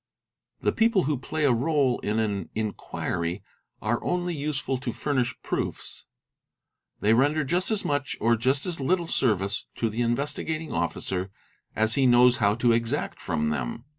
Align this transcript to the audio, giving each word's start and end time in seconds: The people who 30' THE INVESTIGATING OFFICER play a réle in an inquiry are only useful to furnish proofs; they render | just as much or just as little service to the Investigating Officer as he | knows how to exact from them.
The 0.61 0.71
people 0.71 1.03
who 1.03 1.15
30' 1.15 1.19
THE 1.19 1.19
INVESTIGATING 1.19 1.53
OFFICER 1.53 1.61
play 1.61 1.69
a 1.69 1.93
réle 1.93 2.03
in 2.03 2.17
an 2.19 2.49
inquiry 2.55 3.43
are 3.83 4.03
only 4.03 4.33
useful 4.33 4.79
to 4.79 4.91
furnish 4.91 5.39
proofs; 5.43 6.05
they 7.01 7.13
render 7.13 7.43
| 7.43 7.43
just 7.45 7.69
as 7.69 7.85
much 7.85 8.17
or 8.19 8.35
just 8.35 8.65
as 8.65 8.79
little 8.79 9.05
service 9.05 9.67
to 9.75 9.89
the 9.91 10.01
Investigating 10.01 10.71
Officer 10.73 11.29
as 11.75 11.93
he 11.93 12.07
| 12.07 12.07
knows 12.07 12.37
how 12.37 12.55
to 12.55 12.71
exact 12.71 13.19
from 13.21 13.51
them. 13.51 13.85